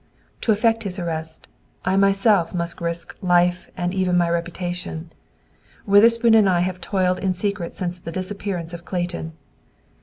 [0.41, 1.47] To effect his arrest,
[1.85, 5.13] I myself must risk life and even my reputation.
[5.85, 9.33] Witherspoon and I have toiled in secret since the disappearance of Clayton.